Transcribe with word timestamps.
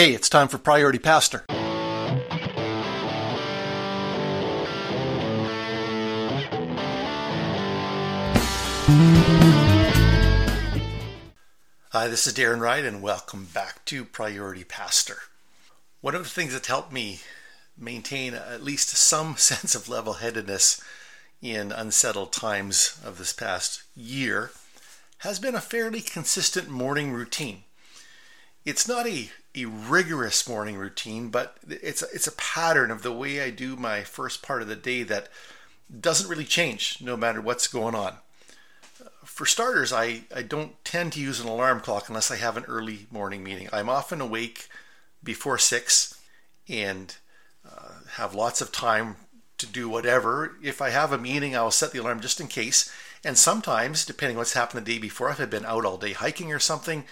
Hey, 0.00 0.14
it's 0.14 0.30
time 0.30 0.48
for 0.48 0.56
Priority 0.56 0.98
Pastor. 0.98 1.44
Hi, 11.90 12.08
this 12.08 12.26
is 12.26 12.32
Darren 12.32 12.60
Wright, 12.60 12.82
and 12.82 13.02
welcome 13.02 13.44
back 13.52 13.84
to 13.84 14.06
Priority 14.06 14.64
Pastor. 14.64 15.18
One 16.00 16.14
of 16.14 16.22
the 16.22 16.30
things 16.30 16.54
that 16.54 16.64
helped 16.64 16.94
me 16.94 17.20
maintain 17.76 18.32
at 18.32 18.62
least 18.62 18.88
some 18.88 19.36
sense 19.36 19.74
of 19.74 19.90
level 19.90 20.14
headedness 20.14 20.82
in 21.42 21.72
unsettled 21.72 22.32
times 22.32 22.98
of 23.04 23.18
this 23.18 23.34
past 23.34 23.82
year 23.94 24.50
has 25.18 25.38
been 25.38 25.54
a 25.54 25.60
fairly 25.60 26.00
consistent 26.00 26.70
morning 26.70 27.12
routine. 27.12 27.64
It's 28.64 28.88
not 28.88 29.06
a, 29.06 29.30
a 29.54 29.64
rigorous 29.64 30.48
morning 30.48 30.76
routine, 30.76 31.28
but 31.28 31.56
it's 31.68 32.02
it's 32.02 32.26
a 32.26 32.32
pattern 32.32 32.90
of 32.90 33.02
the 33.02 33.12
way 33.12 33.42
I 33.42 33.50
do 33.50 33.76
my 33.76 34.02
first 34.02 34.42
part 34.42 34.62
of 34.62 34.68
the 34.68 34.76
day 34.76 35.02
that 35.04 35.28
doesn't 35.98 36.28
really 36.28 36.44
change 36.44 36.98
no 37.00 37.16
matter 37.16 37.40
what's 37.40 37.66
going 37.66 37.94
on. 37.94 38.14
For 39.24 39.46
starters, 39.46 39.92
I, 39.92 40.22
I 40.34 40.42
don't 40.42 40.82
tend 40.84 41.14
to 41.14 41.20
use 41.20 41.40
an 41.40 41.48
alarm 41.48 41.80
clock 41.80 42.08
unless 42.08 42.30
I 42.30 42.36
have 42.36 42.56
an 42.56 42.64
early 42.64 43.06
morning 43.10 43.42
meeting. 43.42 43.68
I'm 43.72 43.88
often 43.88 44.20
awake 44.20 44.68
before 45.22 45.58
6 45.58 46.20
and 46.68 47.16
uh, 47.68 47.92
have 48.12 48.34
lots 48.34 48.60
of 48.60 48.70
time 48.70 49.16
to 49.58 49.66
do 49.66 49.88
whatever. 49.88 50.56
If 50.62 50.80
I 50.82 50.90
have 50.90 51.12
a 51.12 51.18
meeting, 51.18 51.56
I'll 51.56 51.70
set 51.70 51.92
the 51.92 52.00
alarm 52.00 52.20
just 52.20 52.40
in 52.40 52.48
case. 52.48 52.92
And 53.24 53.36
sometimes, 53.36 54.04
depending 54.04 54.36
what's 54.36 54.54
happened 54.54 54.84
the 54.84 54.94
day 54.94 54.98
before, 54.98 55.30
if 55.30 55.40
I've 55.40 55.50
been 55.50 55.66
out 55.66 55.84
all 55.84 55.96
day 55.96 56.12
hiking 56.12 56.52
or 56.52 56.58
something, 56.58 57.04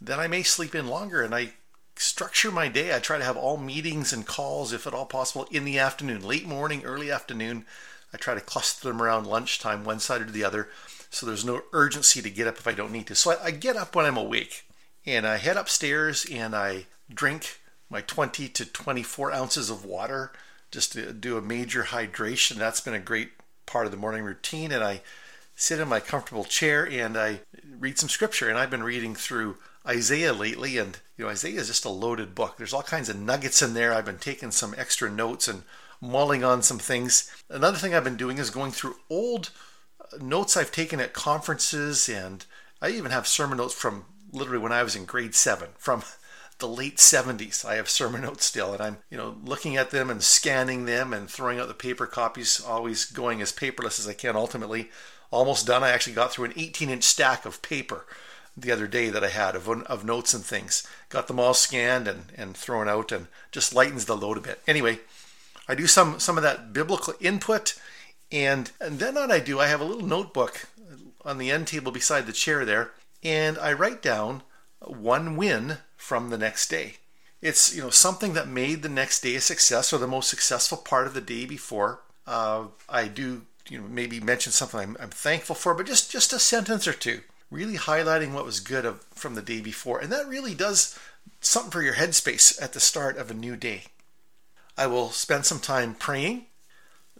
then 0.00 0.20
I 0.20 0.28
may 0.28 0.42
sleep 0.42 0.74
in 0.74 0.86
longer 0.86 1.22
and 1.22 1.34
I 1.34 1.52
structure 1.98 2.50
my 2.50 2.68
day. 2.68 2.94
I 2.94 2.98
try 2.98 3.18
to 3.18 3.24
have 3.24 3.36
all 3.36 3.56
meetings 3.56 4.12
and 4.12 4.26
calls, 4.26 4.72
if 4.72 4.86
at 4.86 4.94
all 4.94 5.06
possible, 5.06 5.46
in 5.50 5.64
the 5.64 5.78
afternoon, 5.78 6.22
late 6.22 6.46
morning, 6.46 6.84
early 6.84 7.10
afternoon. 7.10 7.64
I 8.12 8.16
try 8.16 8.34
to 8.34 8.40
cluster 8.40 8.88
them 8.88 9.02
around 9.02 9.26
lunchtime, 9.26 9.84
one 9.84 10.00
side 10.00 10.22
or 10.22 10.24
the 10.26 10.44
other, 10.44 10.68
so 11.10 11.26
there's 11.26 11.44
no 11.44 11.62
urgency 11.72 12.22
to 12.22 12.30
get 12.30 12.46
up 12.46 12.58
if 12.58 12.66
I 12.66 12.72
don't 12.72 12.92
need 12.92 13.06
to. 13.08 13.14
So 13.14 13.32
I, 13.32 13.44
I 13.46 13.50
get 13.50 13.76
up 13.76 13.94
when 13.94 14.06
I'm 14.06 14.16
awake 14.16 14.64
and 15.04 15.26
I 15.26 15.36
head 15.36 15.56
upstairs 15.56 16.26
and 16.30 16.54
I 16.54 16.86
drink 17.12 17.60
my 17.88 18.00
20 18.00 18.48
to 18.48 18.64
24 18.66 19.32
ounces 19.32 19.70
of 19.70 19.84
water 19.84 20.32
just 20.70 20.92
to 20.92 21.12
do 21.12 21.36
a 21.36 21.42
major 21.42 21.84
hydration. 21.84 22.56
That's 22.56 22.80
been 22.80 22.94
a 22.94 22.98
great 22.98 23.30
part 23.64 23.86
of 23.86 23.92
the 23.92 23.98
morning 23.98 24.24
routine. 24.24 24.72
And 24.72 24.82
I 24.82 25.02
sit 25.54 25.80
in 25.80 25.88
my 25.88 26.00
comfortable 26.00 26.44
chair 26.44 26.86
and 26.86 27.16
I 27.16 27.40
read 27.78 27.98
some 27.98 28.08
scripture. 28.08 28.48
And 28.48 28.58
I've 28.58 28.70
been 28.70 28.82
reading 28.82 29.14
through 29.14 29.56
Isaiah 29.86 30.32
lately, 30.32 30.78
and 30.78 30.98
you 31.16 31.24
know 31.24 31.30
Isaiah 31.30 31.60
is 31.60 31.68
just 31.68 31.84
a 31.84 31.90
loaded 31.90 32.34
book. 32.34 32.56
There's 32.56 32.72
all 32.72 32.82
kinds 32.82 33.08
of 33.08 33.18
nuggets 33.18 33.62
in 33.62 33.74
there. 33.74 33.92
I've 33.92 34.04
been 34.04 34.18
taking 34.18 34.50
some 34.50 34.74
extra 34.76 35.10
notes 35.10 35.48
and 35.48 35.62
mulling 36.00 36.44
on 36.44 36.62
some 36.62 36.78
things. 36.78 37.30
Another 37.48 37.78
thing 37.78 37.94
I've 37.94 38.04
been 38.04 38.16
doing 38.16 38.38
is 38.38 38.50
going 38.50 38.72
through 38.72 38.96
old 39.08 39.50
uh, 40.00 40.16
notes 40.20 40.56
I've 40.56 40.72
taken 40.72 41.00
at 41.00 41.12
conferences, 41.12 42.08
and 42.08 42.44
I 42.82 42.90
even 42.90 43.12
have 43.12 43.26
sermon 43.26 43.58
notes 43.58 43.74
from 43.74 44.04
literally 44.32 44.62
when 44.62 44.72
I 44.72 44.82
was 44.82 44.96
in 44.96 45.04
grade 45.04 45.34
seven, 45.34 45.68
from 45.78 46.02
the 46.58 46.68
late 46.68 46.96
70s. 46.96 47.64
I 47.64 47.74
have 47.74 47.88
sermon 47.88 48.22
notes 48.22 48.44
still, 48.44 48.72
and 48.72 48.82
I'm, 48.82 48.98
you 49.10 49.16
know, 49.16 49.36
looking 49.44 49.76
at 49.76 49.90
them 49.90 50.10
and 50.10 50.22
scanning 50.22 50.86
them 50.86 51.12
and 51.12 51.28
throwing 51.28 51.60
out 51.60 51.68
the 51.68 51.74
paper 51.74 52.06
copies, 52.06 52.60
always 52.60 53.04
going 53.04 53.42
as 53.42 53.52
paperless 53.52 53.98
as 53.98 54.08
I 54.08 54.14
can. 54.14 54.36
Ultimately, 54.36 54.90
almost 55.30 55.66
done. 55.66 55.84
I 55.84 55.90
actually 55.90 56.14
got 56.14 56.32
through 56.32 56.46
an 56.46 56.54
18 56.56 56.90
inch 56.90 57.04
stack 57.04 57.44
of 57.44 57.62
paper 57.62 58.06
the 58.56 58.72
other 58.72 58.86
day 58.86 59.10
that 59.10 59.24
I 59.24 59.28
had 59.28 59.54
of, 59.54 59.68
of 59.68 60.04
notes 60.04 60.32
and 60.32 60.44
things. 60.44 60.86
Got 61.08 61.26
them 61.28 61.38
all 61.38 61.54
scanned 61.54 62.08
and, 62.08 62.26
and 62.36 62.56
thrown 62.56 62.88
out, 62.88 63.12
and 63.12 63.26
just 63.52 63.74
lightens 63.74 64.06
the 64.06 64.16
load 64.16 64.38
a 64.38 64.40
bit. 64.40 64.60
Anyway, 64.66 65.00
I 65.68 65.74
do 65.74 65.86
some 65.86 66.18
some 66.20 66.36
of 66.36 66.42
that 66.42 66.72
biblical 66.72 67.14
input, 67.20 67.74
and 68.30 68.70
and 68.80 68.98
then 68.98 69.14
what 69.14 69.30
I 69.30 69.40
do, 69.40 69.60
I 69.60 69.66
have 69.66 69.80
a 69.80 69.84
little 69.84 70.06
notebook 70.06 70.68
on 71.24 71.38
the 71.38 71.50
end 71.50 71.66
table 71.66 71.92
beside 71.92 72.26
the 72.26 72.32
chair 72.32 72.64
there, 72.64 72.92
and 73.22 73.58
I 73.58 73.72
write 73.72 74.00
down 74.00 74.42
one 74.80 75.36
win 75.36 75.78
from 75.96 76.30
the 76.30 76.38
next 76.38 76.68
day. 76.68 76.94
It's 77.42 77.74
you 77.74 77.82
know 77.82 77.90
something 77.90 78.32
that 78.34 78.48
made 78.48 78.82
the 78.82 78.88
next 78.88 79.20
day 79.20 79.34
a 79.34 79.40
success 79.40 79.92
or 79.92 79.98
the 79.98 80.06
most 80.06 80.30
successful 80.30 80.78
part 80.78 81.06
of 81.06 81.14
the 81.14 81.20
day 81.20 81.44
before. 81.44 82.00
Uh, 82.26 82.66
I 82.88 83.08
do 83.08 83.42
you 83.68 83.80
know 83.80 83.86
maybe 83.88 84.20
mention 84.20 84.52
something 84.52 84.80
I'm, 84.80 84.96
I'm, 85.00 85.10
thankful 85.10 85.54
for, 85.54 85.74
but 85.74 85.86
just 85.86 86.10
just 86.10 86.32
a 86.32 86.38
sentence 86.38 86.86
or 86.86 86.92
two, 86.92 87.20
really 87.50 87.76
highlighting 87.76 88.32
what 88.32 88.44
was 88.44 88.60
good 88.60 88.84
of, 88.84 89.02
from 89.14 89.34
the 89.34 89.42
day 89.42 89.60
before, 89.60 89.98
and 89.98 90.12
that 90.12 90.28
really 90.28 90.54
does 90.54 90.98
something 91.40 91.70
for 91.70 91.82
your 91.82 91.94
headspace 91.94 92.60
at 92.62 92.72
the 92.72 92.80
start 92.80 93.16
of 93.16 93.30
a 93.30 93.34
new 93.34 93.56
day. 93.56 93.84
I 94.76 94.86
will 94.86 95.10
spend 95.10 95.46
some 95.46 95.60
time 95.60 95.94
praying, 95.94 96.46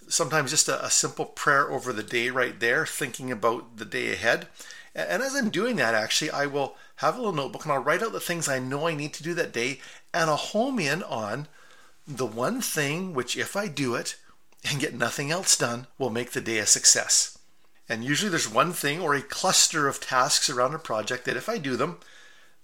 sometimes 0.09 0.51
just 0.51 0.69
a, 0.69 0.85
a 0.85 0.91
simple 0.91 1.25
prayer 1.25 1.71
over 1.71 1.93
the 1.93 2.03
day 2.03 2.31
right 2.31 2.59
there, 2.59 2.87
thinking 2.87 3.31
about 3.31 3.77
the 3.77 3.85
day 3.85 4.13
ahead. 4.13 4.49
And 4.95 5.23
as 5.23 5.35
I'm 5.35 5.51
doing 5.51 5.77
that, 5.77 5.95
actually, 5.95 6.31
I 6.31 6.47
will 6.47 6.77
have 6.97 7.15
a 7.15 7.19
little 7.19 7.35
notebook 7.35 7.65
and 7.65 7.73
I'll 7.73 7.83
write 7.83 8.03
out 8.03 8.13
the 8.13 8.21
things 8.21 8.49
I 8.49 8.59
know 8.59 8.87
I 8.87 8.95
need 8.95 9.13
to 9.15 9.23
do 9.23 9.35
that 9.35 9.53
day 9.53 9.81
and 10.15 10.31
I'll 10.31 10.37
home 10.37 10.79
in 10.79 11.03
on 11.03 11.49
the 12.07 12.27
one 12.27 12.61
thing 12.61 13.13
which, 13.13 13.37
if 13.37 13.57
I 13.57 13.69
do 13.69 13.95
it 13.95 14.17
and 14.69 14.81
get 14.81 14.95
nothing 14.95 15.31
else 15.31 15.57
done, 15.57 15.87
will 15.99 16.11
make 16.11 16.33
the 16.33 16.41
day 16.41 16.59
a 16.59 16.67
success. 16.67 17.36
And 17.89 18.05
usually 18.05 18.31
there's 18.31 18.49
one 18.49 18.73
thing 18.73 19.01
or 19.01 19.15
a 19.15 19.23
cluster 19.23 19.89
of 19.89 20.01
tasks 20.01 20.51
around 20.51 20.75
a 20.75 20.79
project 20.79 21.25
that 21.25 21.37
if 21.37 21.49
I 21.49 21.59
do 21.59 21.77
them, 21.77 21.99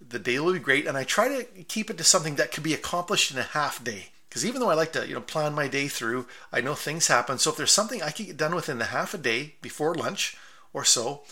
the 0.01 0.19
day 0.19 0.39
will 0.39 0.53
be 0.53 0.59
great. 0.59 0.87
And 0.87 0.97
I 0.97 1.05
try 1.05 1.29
to 1.29 1.45
keep 1.65 1.91
it 1.91 1.99
to 1.99 2.05
something 2.05 2.37
that 2.37 2.53
could 2.53 2.65
be 2.65 2.75
accomplished 2.75 3.31
in 3.31 3.39
a 3.39 3.43
half 3.43 3.83
day. 3.83 4.09
Because 4.29 4.45
even 4.47 4.61
though 4.61 4.71
I 4.71 4.75
like 4.75 4.93
to, 4.93 5.07
you 5.07 5.15
know, 5.15 5.21
plan 5.21 5.55
my 5.55 5.69
day 5.69 5.89
through, 5.89 6.27
I 6.53 6.61
know 6.61 6.75
things 6.75 7.07
happen. 7.07 7.39
So 7.39 7.51
if 7.51 7.57
there's 7.57 7.71
something 7.71 8.03
I 8.03 8.11
can 8.11 8.27
get 8.27 8.37
done 8.37 8.55
within 8.55 8.79
the 8.79 8.87
half 8.87 9.15
a 9.15 9.19
day 9.19 9.55
before 9.61 9.95
lunch 9.95 10.37
or 10.73 10.85
so, 10.85 11.23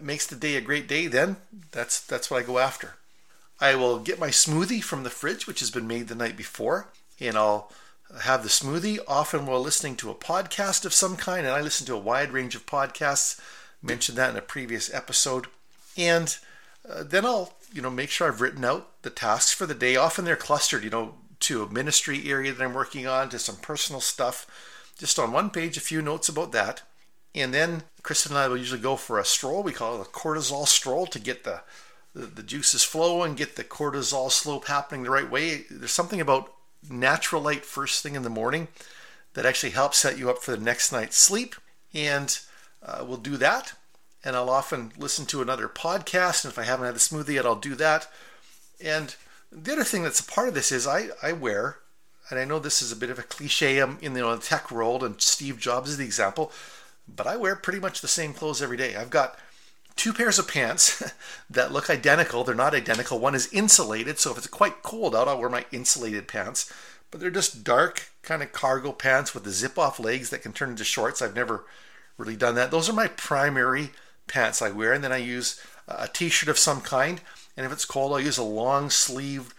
makes 0.00 0.26
the 0.26 0.36
day 0.36 0.56
a 0.56 0.60
great 0.60 0.88
day, 0.88 1.06
then 1.06 1.36
that's 1.70 2.00
that's 2.00 2.30
what 2.30 2.42
I 2.42 2.46
go 2.46 2.58
after. 2.58 2.94
I 3.60 3.74
will 3.74 3.98
get 3.98 4.18
my 4.18 4.28
smoothie 4.28 4.82
from 4.82 5.02
the 5.02 5.10
fridge, 5.10 5.46
which 5.46 5.60
has 5.60 5.70
been 5.70 5.86
made 5.86 6.08
the 6.08 6.14
night 6.14 6.36
before, 6.36 6.88
and 7.20 7.36
I'll 7.36 7.72
have 8.20 8.42
the 8.42 8.48
smoothie 8.48 8.98
often 9.08 9.46
while 9.46 9.60
listening 9.60 9.96
to 9.96 10.10
a 10.10 10.14
podcast 10.14 10.84
of 10.84 10.92
some 10.92 11.16
kind. 11.16 11.46
And 11.46 11.54
I 11.54 11.60
listen 11.60 11.86
to 11.86 11.94
a 11.94 11.98
wide 11.98 12.32
range 12.32 12.54
of 12.54 12.66
podcasts. 12.66 13.40
Mentioned 13.82 14.18
that 14.18 14.30
in 14.30 14.36
a 14.36 14.42
previous 14.42 14.92
episode. 14.92 15.46
And 15.96 16.36
uh, 16.88 17.02
then 17.04 17.24
I'll 17.24 17.54
you 17.72 17.82
know 17.82 17.90
make 17.90 18.10
sure 18.10 18.28
I've 18.28 18.40
written 18.40 18.64
out 18.64 19.02
the 19.02 19.10
tasks 19.10 19.52
for 19.52 19.66
the 19.66 19.74
day. 19.74 19.96
Often 19.96 20.24
they're 20.24 20.36
clustered, 20.36 20.84
you 20.84 20.90
know, 20.90 21.14
to 21.40 21.62
a 21.62 21.72
ministry 21.72 22.28
area 22.30 22.52
that 22.52 22.62
I'm 22.62 22.74
working 22.74 23.06
on, 23.06 23.28
to 23.30 23.38
some 23.38 23.56
personal 23.56 24.00
stuff. 24.00 24.46
Just 24.98 25.18
on 25.18 25.32
one 25.32 25.50
page, 25.50 25.76
a 25.76 25.80
few 25.80 26.02
notes 26.02 26.28
about 26.28 26.52
that. 26.52 26.82
And 27.34 27.52
then 27.52 27.82
Kristen 28.02 28.32
and 28.32 28.38
I 28.38 28.48
will 28.48 28.58
usually 28.58 28.80
go 28.80 28.96
for 28.96 29.18
a 29.18 29.24
stroll. 29.24 29.62
We 29.62 29.72
call 29.72 30.00
it 30.00 30.06
a 30.06 30.10
cortisol 30.10 30.68
stroll 30.68 31.06
to 31.06 31.18
get 31.18 31.44
the, 31.44 31.62
the, 32.14 32.26
the 32.26 32.42
juices 32.42 32.84
flowing, 32.84 33.34
get 33.34 33.56
the 33.56 33.64
cortisol 33.64 34.30
slope 34.30 34.66
happening 34.66 35.02
the 35.02 35.10
right 35.10 35.30
way. 35.30 35.64
There's 35.70 35.92
something 35.92 36.20
about 36.20 36.52
natural 36.88 37.42
light 37.42 37.64
first 37.64 38.02
thing 38.02 38.14
in 38.14 38.22
the 38.22 38.30
morning 38.30 38.68
that 39.34 39.46
actually 39.46 39.70
helps 39.70 39.98
set 39.98 40.18
you 40.18 40.30
up 40.30 40.42
for 40.42 40.50
the 40.50 40.62
next 40.62 40.92
night's 40.92 41.16
sleep. 41.16 41.54
And 41.94 42.38
uh, 42.84 43.04
we'll 43.06 43.18
do 43.18 43.36
that. 43.38 43.74
And 44.24 44.36
I'll 44.36 44.50
often 44.50 44.92
listen 44.96 45.26
to 45.26 45.42
another 45.42 45.68
podcast. 45.68 46.44
And 46.44 46.52
if 46.52 46.58
I 46.58 46.64
haven't 46.64 46.86
had 46.86 46.94
the 46.94 47.00
smoothie 47.00 47.34
yet, 47.34 47.46
I'll 47.46 47.56
do 47.56 47.74
that. 47.76 48.08
And 48.82 49.14
the 49.50 49.72
other 49.72 49.84
thing 49.84 50.02
that's 50.02 50.20
a 50.20 50.24
part 50.24 50.48
of 50.48 50.54
this 50.54 50.72
is 50.72 50.86
I, 50.86 51.08
I 51.22 51.32
wear, 51.32 51.78
and 52.30 52.38
I 52.38 52.44
know 52.44 52.58
this 52.58 52.82
is 52.82 52.92
a 52.92 52.96
bit 52.96 53.10
of 53.10 53.18
a 53.18 53.22
cliche 53.22 53.78
in 53.78 53.96
the, 53.98 54.06
you 54.06 54.10
know, 54.10 54.36
the 54.36 54.42
tech 54.42 54.70
world, 54.70 55.02
and 55.02 55.20
Steve 55.20 55.58
Jobs 55.58 55.90
is 55.90 55.96
the 55.98 56.04
example 56.04 56.52
but 57.08 57.26
I 57.26 57.36
wear 57.36 57.56
pretty 57.56 57.80
much 57.80 58.00
the 58.00 58.08
same 58.08 58.32
clothes 58.32 58.62
every 58.62 58.76
day. 58.76 58.96
I've 58.96 59.10
got 59.10 59.38
two 59.96 60.12
pairs 60.12 60.38
of 60.38 60.48
pants 60.48 61.02
that 61.50 61.72
look 61.72 61.90
identical. 61.90 62.44
They're 62.44 62.54
not 62.54 62.74
identical. 62.74 63.18
One 63.18 63.34
is 63.34 63.52
insulated, 63.52 64.18
so 64.18 64.30
if 64.30 64.38
it's 64.38 64.46
quite 64.46 64.82
cold 64.82 65.14
out, 65.14 65.28
I'll 65.28 65.38
wear 65.38 65.48
my 65.48 65.64
insulated 65.72 66.28
pants. 66.28 66.72
But 67.10 67.20
they're 67.20 67.30
just 67.30 67.62
dark, 67.62 68.08
kind 68.22 68.42
of 68.42 68.52
cargo 68.52 68.92
pants 68.92 69.34
with 69.34 69.44
the 69.44 69.50
zip 69.50 69.78
off 69.78 70.00
legs 70.00 70.30
that 70.30 70.42
can 70.42 70.52
turn 70.52 70.70
into 70.70 70.84
shorts. 70.84 71.20
I've 71.20 71.36
never 71.36 71.64
really 72.16 72.36
done 72.36 72.54
that. 72.54 72.70
Those 72.70 72.88
are 72.88 72.94
my 72.94 73.08
primary 73.08 73.90
pants 74.26 74.62
I 74.62 74.70
wear, 74.70 74.92
and 74.92 75.04
then 75.04 75.12
I 75.12 75.18
use 75.18 75.60
a 75.88 76.08
t 76.08 76.28
shirt 76.28 76.48
of 76.48 76.58
some 76.58 76.80
kind. 76.80 77.20
And 77.56 77.66
if 77.66 77.72
it's 77.72 77.84
cold, 77.84 78.12
I'll 78.12 78.20
use 78.20 78.38
a 78.38 78.42
long 78.42 78.88
sleeved 78.88 79.54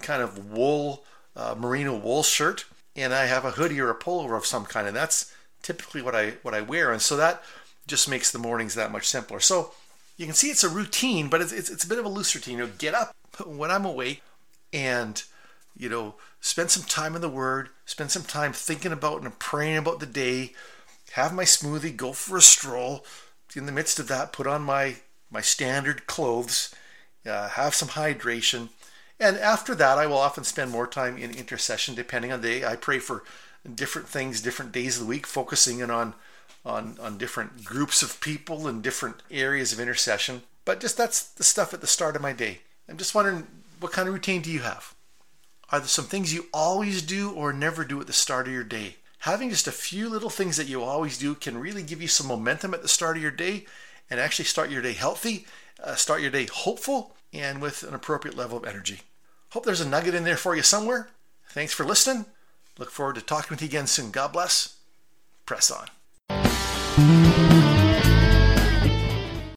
kind 0.00 0.22
of 0.22 0.50
wool, 0.50 1.04
uh, 1.36 1.54
merino 1.58 1.96
wool 1.96 2.22
shirt. 2.22 2.64
And 2.96 3.12
I 3.12 3.26
have 3.26 3.44
a 3.44 3.52
hoodie 3.52 3.80
or 3.80 3.90
a 3.90 3.98
pullover 3.98 4.36
of 4.36 4.46
some 4.46 4.64
kind, 4.64 4.86
and 4.86 4.96
that's 4.96 5.32
typically 5.62 6.02
what 6.02 6.14
I 6.14 6.34
what 6.42 6.54
I 6.54 6.60
wear, 6.60 6.92
and 6.92 7.02
so 7.02 7.16
that 7.16 7.42
just 7.86 8.08
makes 8.08 8.30
the 8.30 8.38
mornings 8.38 8.74
that 8.76 8.92
much 8.92 9.08
simpler. 9.08 9.40
So 9.40 9.72
you 10.16 10.26
can 10.26 10.34
see 10.34 10.50
it's 10.50 10.64
a 10.64 10.68
routine, 10.68 11.28
but 11.28 11.40
it's 11.40 11.52
it's, 11.52 11.70
it's 11.70 11.84
a 11.84 11.88
bit 11.88 11.98
of 11.98 12.04
a 12.04 12.08
loose 12.08 12.34
routine. 12.34 12.58
You 12.58 12.66
know, 12.66 12.72
get 12.78 12.94
up 12.94 13.14
when 13.44 13.70
I'm 13.70 13.84
awake, 13.84 14.22
and 14.72 15.22
you 15.76 15.88
know, 15.88 16.14
spend 16.40 16.70
some 16.70 16.84
time 16.84 17.14
in 17.16 17.20
the 17.20 17.28
Word, 17.28 17.70
spend 17.84 18.10
some 18.10 18.22
time 18.22 18.52
thinking 18.52 18.92
about 18.92 19.22
and 19.22 19.38
praying 19.38 19.78
about 19.78 20.00
the 20.00 20.06
day. 20.06 20.52
Have 21.12 21.32
my 21.32 21.44
smoothie, 21.44 21.96
go 21.96 22.12
for 22.12 22.36
a 22.36 22.40
stroll. 22.42 23.04
In 23.56 23.66
the 23.66 23.72
midst 23.72 23.98
of 24.00 24.08
that, 24.08 24.32
put 24.32 24.46
on 24.46 24.62
my 24.62 24.96
my 25.30 25.40
standard 25.40 26.06
clothes, 26.06 26.74
uh, 27.26 27.48
have 27.50 27.74
some 27.74 27.88
hydration, 27.88 28.68
And 29.18 29.36
after 29.38 29.74
that, 29.74 29.98
I 29.98 30.06
will 30.06 30.18
often 30.18 30.44
spend 30.44 30.70
more 30.70 30.86
time 30.86 31.18
in 31.18 31.30
intercession 31.32 31.94
depending 31.94 32.32
on 32.32 32.40
the 32.40 32.48
day. 32.60 32.64
I 32.64 32.76
pray 32.76 32.98
for 32.98 33.24
different 33.74 34.08
things, 34.08 34.40
different 34.40 34.72
days 34.72 34.96
of 34.96 35.04
the 35.04 35.08
week, 35.08 35.26
focusing 35.26 35.80
in 35.80 35.90
on 35.90 36.14
on, 36.64 36.96
on 37.00 37.18
different 37.18 37.64
groups 37.64 38.02
of 38.02 38.20
people 38.20 38.66
and 38.66 38.82
different 38.82 39.22
areas 39.30 39.72
of 39.72 39.80
intercession. 39.80 40.42
But 40.64 40.80
just 40.80 40.96
that's 40.96 41.22
the 41.22 41.44
stuff 41.44 41.74
at 41.74 41.80
the 41.80 41.86
start 41.86 42.16
of 42.16 42.22
my 42.22 42.32
day. 42.32 42.60
I'm 42.88 42.96
just 42.96 43.14
wondering 43.14 43.46
what 43.80 43.92
kind 43.92 44.08
of 44.08 44.14
routine 44.14 44.42
do 44.42 44.50
you 44.50 44.60
have? 44.60 44.94
Are 45.70 45.78
there 45.80 45.88
some 45.88 46.04
things 46.04 46.32
you 46.32 46.46
always 46.52 47.02
do 47.02 47.32
or 47.32 47.52
never 47.52 47.84
do 47.84 48.00
at 48.00 48.06
the 48.06 48.12
start 48.12 48.46
of 48.46 48.52
your 48.52 48.64
day? 48.64 48.96
Having 49.20 49.50
just 49.50 49.66
a 49.66 49.72
few 49.72 50.08
little 50.08 50.30
things 50.30 50.56
that 50.56 50.68
you 50.68 50.82
always 50.82 51.18
do 51.18 51.34
can 51.34 51.58
really 51.58 51.82
give 51.82 52.02
you 52.02 52.08
some 52.08 52.26
momentum 52.26 52.74
at 52.74 52.82
the 52.82 52.88
start 52.88 53.16
of 53.16 53.22
your 53.22 53.32
day 53.32 53.64
and 54.10 54.20
actually 54.20 54.44
start 54.44 54.70
your 54.70 54.82
day 54.82 54.92
healthy, 54.92 55.46
uh, 55.82 55.94
start 55.94 56.20
your 56.20 56.30
day 56.30 56.46
hopeful, 56.46 57.16
and 57.32 57.60
with 57.60 57.82
an 57.82 57.94
appropriate 57.94 58.36
level 58.36 58.58
of 58.58 58.66
energy. 58.66 59.00
Hope 59.50 59.64
there's 59.64 59.80
a 59.80 59.88
nugget 59.88 60.14
in 60.14 60.24
there 60.24 60.36
for 60.36 60.54
you 60.54 60.62
somewhere. 60.62 61.08
Thanks 61.48 61.72
for 61.72 61.84
listening. 61.84 62.26
Look 62.78 62.90
forward 62.90 63.14
to 63.14 63.20
talking 63.22 63.50
with 63.50 63.62
you 63.62 63.68
again 63.68 63.86
soon. 63.86 64.10
God 64.10 64.32
bless. 64.32 64.76
Press 65.46 65.70
on. 65.70 65.86
Mm-hmm. 66.96 67.43